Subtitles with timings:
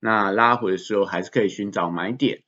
[0.00, 2.42] 那拉回的时候还是可以寻找买点。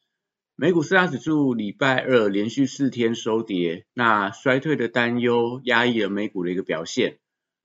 [0.55, 7.19] 美股四大指数礼拜二连续四天收跌，那衰退的担忧压抑了美股的一个表现。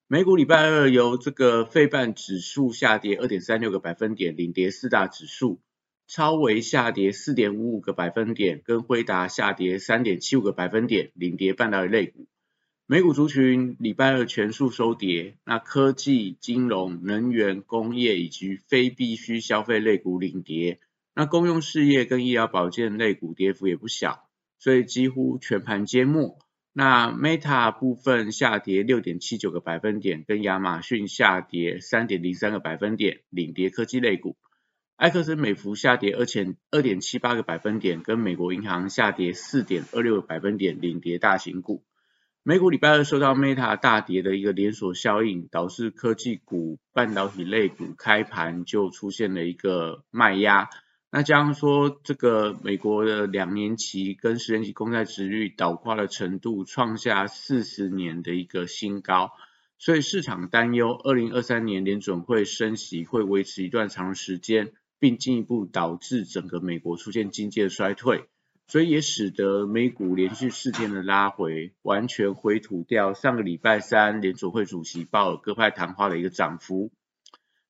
[0.07, 5.59] 美股礼拜二由这个费半指数下跌二点三六个百分点，领跌四大指数，
[6.07, 12.27] 超微下跌四点五五个百分点，跟辉达下跌三点七五个百分点，领跌半导体类股。
[12.85, 20.81] 美股族群礼拜二全数收跌，那科技、金融、能源、工业以及非必需消费类股领跌，
[21.15, 24.27] 那公用事业跟医疗保健类股跌幅也不小，
[24.59, 26.37] 所以几乎全盘皆末。
[26.73, 34.35] 那 Meta 部分下跌六点七九个百分点，跟亚马逊下跌三点零三个百分点，领跌科技类股。
[34.97, 41.85] 埃克森美孚下跌二千二点七八个百分点，跟美国银行下跌四点二六个百分点，领跌大型股。
[42.45, 50.69] 美股礼拜二受到 Meta 大跌的一个连锁效应，导致科技股、半导体类股开盘就出现了一个卖压。
[51.09, 59.31] 那加上说，这个美国的两年期跟十年期公债殖率倒挂的程度创下四十年的一个新高，
[59.77, 68.25] 所以市场担忧二零二三年联准会升息会维持一段长时间，并进一步导致整个美国出现经济的衰退。
[68.73, 76.91] 所以也使得美股连续四天的拉回，完全回吐掉上个礼拜三联储会主席鲍尔鸽派谈话的一个涨幅。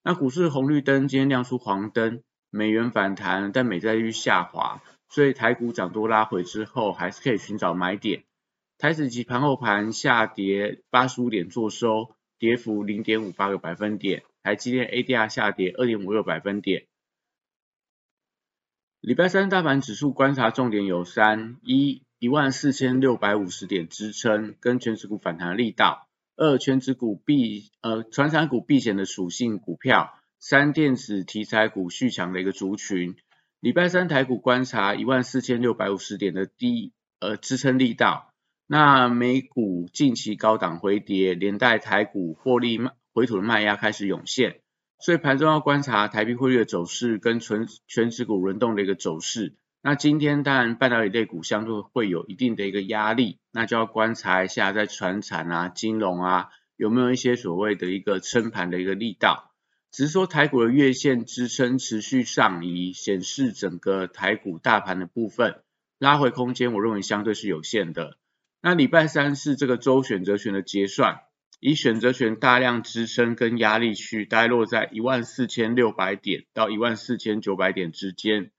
[0.02, 8.24] 那股市红绿灯今天亮出黄灯，美元反弹，但美债率下滑，所以台股涨多拉回之后，还是可以寻找买点。
[8.78, 14.24] 台指期盘后盘下跌八十五点做收，跌幅零点五八个百分点。
[14.42, 16.86] 台积电 ADR 下跌二点五六百分点。
[19.04, 33.18] 礼拜三大盘指数观察重点有三：一、一万四千六百五十点支撑跟全指股反弹力道；二、全指股避呃传产股避险的属性股票；三、电子题材股续强的一个族群。
[33.60, 38.32] 礼拜三台股观察一万四千六百五十点的低呃支撑力道。
[38.68, 42.80] 那美股近期高档回跌，连带台股获利
[43.14, 44.62] 回吐的卖压开始涌现。
[45.04, 49.54] 所以盘中要观察台币汇率的走势跟全全指股轮动的一个走势。
[49.82, 59.52] 那今天当然半导体类股相对会有一定的一个压力，那就要观察一下在船产啊、金融啊有没有一些所谓的一个撑盘的一个力道。
[59.92, 65.64] 只是说台股的月线支撑持续上移，显示整个台股大盘的部分
[66.00, 68.18] 拉回空间，我认为相对是有限的。
[68.62, 71.20] 那礼拜三是这个周选择权的结算。
[71.66, 78.52] 以选择权大量支撑跟压力区，大概落在一万四千六百点到一万四千九百点之间。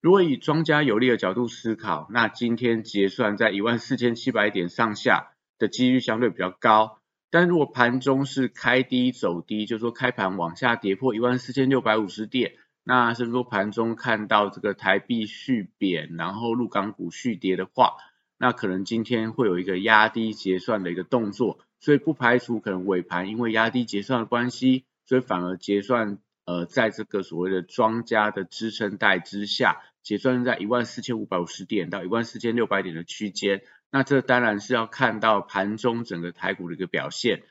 [0.00, 6.98] 如果以庄家有利的角度思考，那今天结算在一万四千七百点上下的几率相对比较高。
[7.30, 17.92] 但如果盘中是开低走低，就说开盘往下跌破一万四千六百五十点，那是说盘中看到这个台币续贬，然后陆港股续跌的话，
[18.36, 21.60] 那可能今天会有一个压低结算的一个动作。
[21.80, 33.62] 所以不排除可能尾盘因为压低结算的关系，所以反而结算呃在这个所谓的庄家的支撑带之下，结算在一万四千五百五十点到一万四千六百点的区间。
[33.90, 37.42] 那这当然是要看到盘中整个台股的一个表现。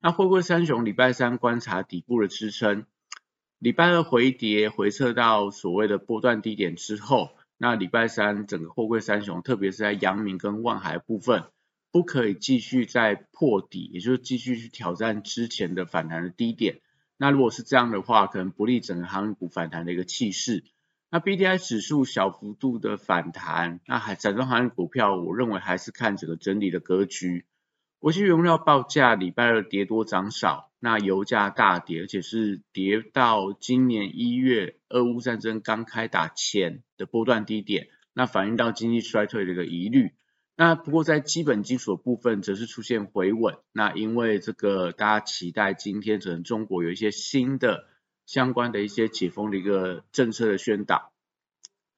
[0.00, 2.86] 那会不会三雄礼拜三观察底部的支撑，
[3.58, 11.44] 礼拜二回跌回撤到所谓的波段低点之后，那礼拜三整个货柜三雄，特别是在阳明跟万海部分。
[11.92, 16.80] 不可以继续再破底，也就是继续去挑战之前的反弹的低点。
[17.18, 20.64] 那如果是这样的话，可能不利整个航运股反弹的一个气势。
[21.10, 27.44] 那 B D I 指数小幅度的反弹，那还整个航运股票，我认为还是看整个整理的格局。
[27.98, 40.14] 国际原料报价礼拜二跌多涨少，那油价大跌，而且是跌到今年一月俄乌战争刚开打前的波段低点，那反映到经济衰退的一个疑虑。
[40.54, 47.88] 那不过在基本基础部分则是出现回稳，那因为这个大家期待今天可能中国有一些新的
[48.26, 51.12] 相关的一些解封的一个政策的宣导，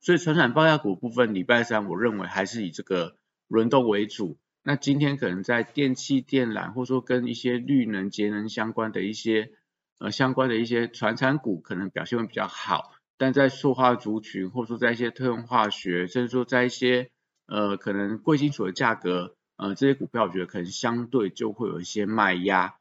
[0.01, 3.17] 所以传产报价股部分礼拜三我认为还是以这个
[3.49, 4.39] 轮动为主。
[4.63, 9.51] 那今天可能在电气电缆或者说跟一些绿能节能相关的一些
[9.99, 12.93] 呃相关的一些传产股可能表现会比较好。
[13.19, 17.11] 但在塑化族群，或者说在一些特用化学，甚至说在一些
[17.47, 22.75] 呃可能贵金属的价格，呃这些股票我觉得可能相对就会有一些卖压。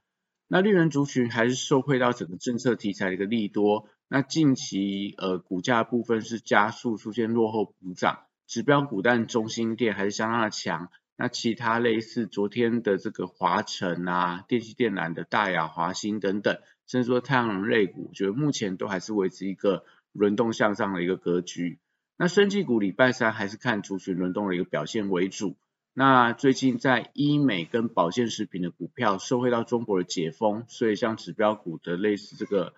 [0.47, 10.89] 那绿能族群还是受惠到整个政策题材的一个利多，那近期呃股价部分是加速出现落后补涨，指标股但中心电还是相当的强。
[11.15, 21.79] 那其他类似昨天的这个华晨啊、电气电缆的大雅、华兴等等，甚至说太阳能类股，我觉得目前都还是维持一个轮动向上的一个格局。
[22.23, 25.57] 那生技股礼拜三还是看族群轮动的一个表现为主。
[25.93, 32.75] 那最近在医美跟保健食品的股票受惠到中国的解封，所以像指标股的类似这个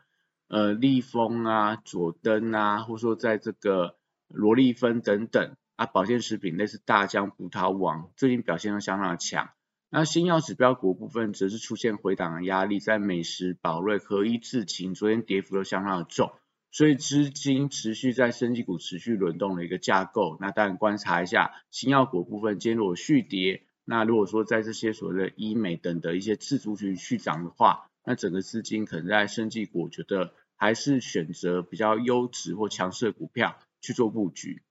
[0.48, 3.98] 呃立丰啊、佐登啊，或者说在这个
[4.30, 5.56] 罗利芬等等。
[5.76, 9.52] 啊，保健食品类似大疆、葡萄王，最近表现都相当的强。
[9.92, 16.32] 那新药指标股部分则是出现回档的压力，在美食、宝瑞、合一、智勤，昨天跌幅都相当的重，
[16.75, 20.36] 所以资金持续在升级股持续轮动的一个架构。
[20.42, 34.62] 那当然观察一下新药股部分，今天如果续跌，那如果说在这些所谓的医美等的一些次族群续涨的话，那整个资金可能在升级股，我觉得还是选择比较优质或强势的股票去做布局。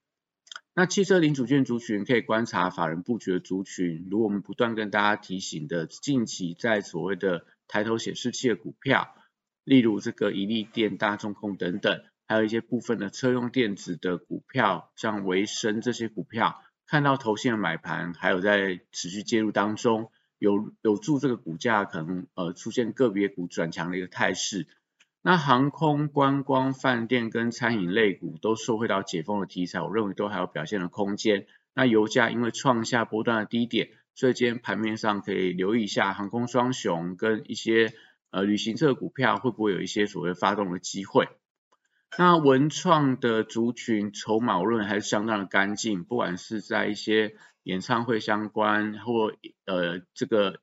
[0.74, 9.14] 那汽车零组件族群可以观察法人布局的族群，如我们不断跟大家提醒的，近期在所谓的抬头显示器的股票，
[9.64, 24.66] 例如这个宜利电、大众控等等，还有一些部分的车用电子的股票，像维生这些股票，看到头线买盘，还有在持续介入当中，有有助这个股价可能呃出现个别股转强的一个态势。
[25.22, 31.46] 那航空、观光、饭店跟餐饮类股都受惠到解封的题材，我认为都还有表现的空间。
[31.74, 37.94] 那油价因为创下波段的低点，所以今天盘面上可以留意一下航空双雄跟一些
[38.34, 41.28] 呃旅行社股票会不会有一些所谓发动的机会。
[42.18, 49.32] 那文创的族群筹码论还是相当的干净，不管是在一些演唱会相关或
[49.64, 50.60] 呃这个。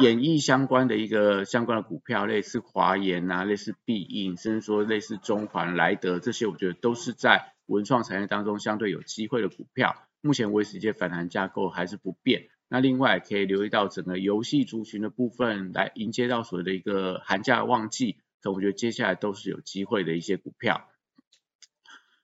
[0.00, 9.94] 演艺相关的一个相关的股票，类似华研啊，类似必应，甚至说类似中环、莱德这些，我觉得都是在文创产业当中相对有机会的股票。
[10.20, 12.48] 目前为止一些反弹架构还是不变。
[12.74, 20.90] 那另外可以留意到整个游戏族群的部分，来迎接到所谓的一个寒假旺季，可我觉得接下来都是有机会的一些股票。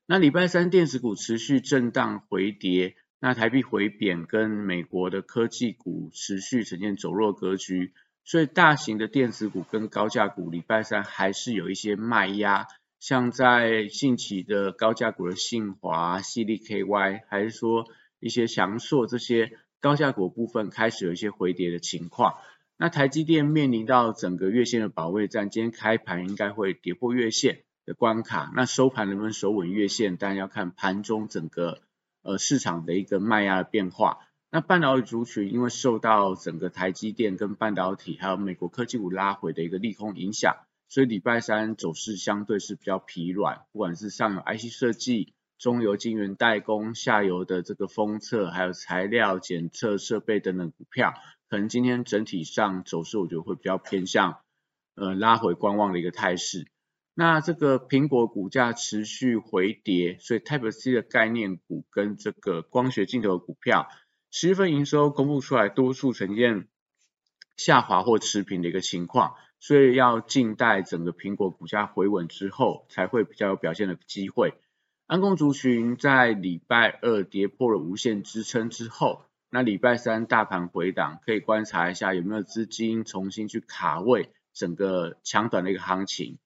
[0.06, 2.96] 那礼拜三电子股持续震荡回跌。
[3.20, 7.92] 那台币回贬跟美国的科技股持续呈现走弱格局，
[8.24, 12.66] 所以大型的电子股跟高价股礼拜三还是有一些卖压，
[12.98, 17.84] 像在近期的高价股的信华、系力 KY，还是说
[18.18, 22.34] 一些翔硕这些高价股部分开始有一些回跌的情况。
[22.76, 31.80] 那台积电面临到整个月线的保卫战，今天开盘应该会跌破月线的关卡，那收盘能不能守稳月线，当然要看盘中整个。
[32.22, 34.18] 呃，市场的一个卖压的变化，
[34.50, 40.54] 那半导体族群因为受到整个台积电跟半导体还有美国科技股拉回的一个利空影响，
[40.90, 51.12] 所以礼拜三走势相对是比较疲软，不管是上游 IC 设计、中游晶圆代工、下游的这个封测，还有材料检测设备等等股票，
[51.50, 54.38] 可能今天整体上走势我觉得会比较偏向
[54.94, 56.66] 呃拉回观望的一个态势。
[57.12, 63.86] 那这个苹果股价持续回跌，所以 Type C 的概念股跟这个光学镜头股票，
[64.30, 66.68] 十月份营收公布出来，多数呈现
[67.58, 74.54] 下滑或持平的一个情况，所以要静待整个苹果股价回稳之后，才会比较有表现的机会。
[75.10, 86.38] 安控族群在礼拜二跌破了无限支撑之后，那礼拜三大盘回档，可以观察一下有没有资金重新去卡位整个强短的一个行情。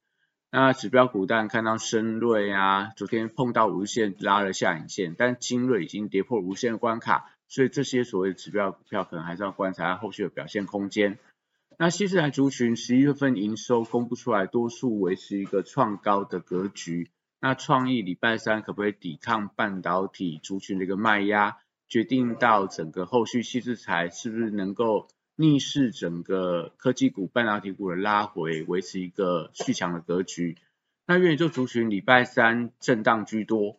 [0.51, 11.19] 那指标股但看到深瑞啊，昨天碰到无线拉了下影线，但精锐已经跌破无限关卡，所以这些所谓指标股票可能还是要观察后续的表现空间。
[11.79, 17.11] 那西斯兰族群十一月份营收公布出来，多数维持一个创高的格局。
[17.45, 21.59] 那创意礼拜三可不可以抵抗半导体族群的一个卖压，
[21.91, 25.09] 决定到整个后续西制材是不是能够。
[25.37, 30.57] 逆势整个科技股、半导体股的拉回，维持一个续强的格局。
[31.07, 33.79] 那元宇宙族群礼拜三震荡居多。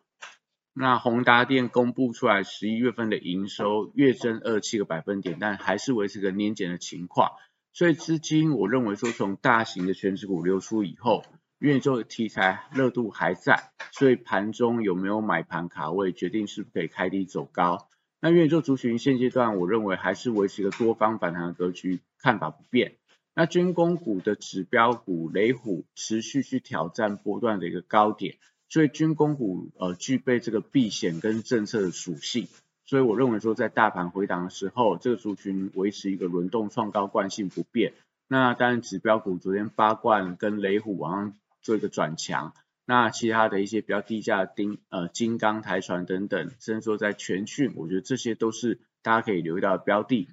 [0.73, 7.31] 那宏达电公布出来十一月份的营收月增二七个百分点，但还是维持个年减的情况。
[7.73, 11.23] 所以资金我认为说从大型的全值股流出以后，
[11.59, 17.87] 元宇宙的题材热度还在，所以盘中有没有买盘卡位，决定是不是可以开低走高。
[18.19, 22.95] 那元宇宙族群现阶段，我认为还是维持一个多方反弹的格局，看法不变。
[23.33, 28.35] 那军工股的指标股雷虎持续去挑战波段的一个高点，
[28.69, 32.47] 所以军工股呃具备这个避险跟政策的属性，
[32.85, 37.93] 所以我认为说在大盘回档的时候，这个族群维持一个轮动创高惯性不变。
[38.27, 41.33] 那当然指标股昨天八冠跟雷虎往上
[41.65, 42.53] 做一个转强，
[42.85, 50.29] 那其他的一些比较低价的丁呃金刚台船等等，甚至说在全讯，我觉得这些都是大家可以留意到的标的。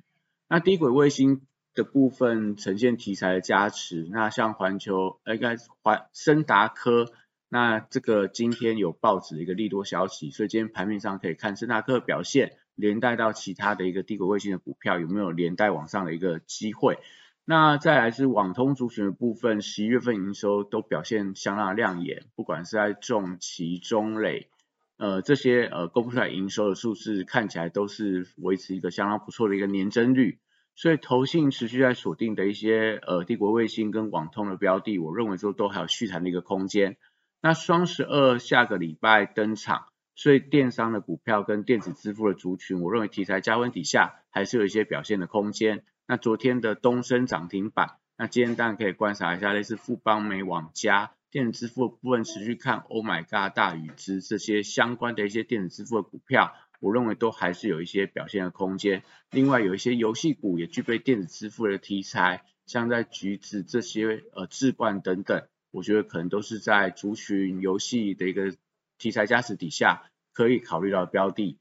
[0.46, 1.40] 那低轨卫星
[1.72, 7.06] 的部分呈现题材的加持，那像环球应该环森达科。
[7.48, 16.98] 那这个今天有报纸的一个利多消息，所以今天盘面上可以看森达克表现，连带到其他的一个低轨卫星的股票有没有连带往上的一个机会。
[17.44, 24.48] 那再来是网通族群的部分，十一月份营收都表现相当亮眼，不管是在重其、中类，
[24.96, 30.38] 呃这些呃公布出来营收的数字看起来都是维持一个相当不错的一个年增率，
[30.76, 36.96] 所以投信持续在锁定的一些呃帝国卫星跟网通的标的，我认为说都还有续谈的一个空间。
[37.40, 45.84] 那双十二下个礼拜登场，所以电商的股票跟电子支付的族群，我认为题材加温底下，还是有一些表现的空间。
[46.06, 59.02] 那昨天的东升涨停板，那今天当然可以观察一下类似富邦美网加电子支付的部分，持续看 Oh my God 大宇之这些相关的一些电子支付的股票，我认为都还是有一些表现的空间。
[59.30, 65.46] 另外有一些游戏股也具备电子支付的题材，像在橘子这些呃智冠等等。
[65.70, 68.54] 我觉得可能都是在族群游戏的一个
[68.98, 71.58] 题材加持底下，可以考虑到标的。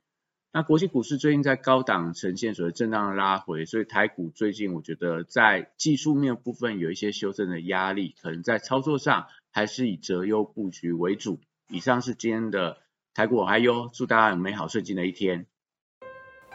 [0.54, 11.40] 那国际股市最近在高档呈现所谓震荡拉回，所以台股最近我觉得在技术面部分有一些修正的压力，可能在操作上还是以择优布局为主。
[11.70, 12.80] 以上是今天的
[13.14, 15.46] 台股我还有，祝大家有美好顺境的一天。